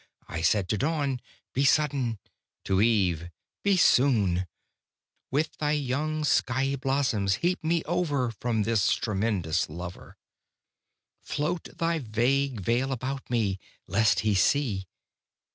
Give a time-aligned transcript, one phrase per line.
[0.27, 1.21] I said to dawn:
[1.53, 2.17] Be sudden;
[2.63, 3.29] to eve:
[3.61, 4.47] Be soon
[5.29, 10.17] With thy young skyey blossoms heap me over From this tremendous Lover!
[11.21, 14.87] Float thy vague veil about me, lest He see!